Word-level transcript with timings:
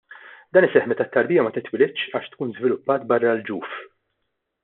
Dan 0.57 0.65
iseħħ 0.67 0.87
meta 0.93 1.05
t-tarbija 1.09 1.43
ma 1.47 1.51
titwilidx 1.57 2.07
għax 2.19 2.33
tkun 2.33 2.55
żviluppat 2.57 3.07
barra 3.13 3.35
l-ġuf. 3.37 3.79